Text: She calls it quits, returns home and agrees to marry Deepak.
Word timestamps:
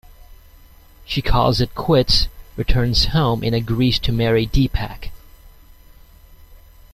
She 1.05 1.21
calls 1.21 1.61
it 1.61 1.75
quits, 1.75 2.27
returns 2.57 3.05
home 3.09 3.43
and 3.43 3.53
agrees 3.53 3.99
to 3.99 4.11
marry 4.11 4.47
Deepak. 4.47 5.11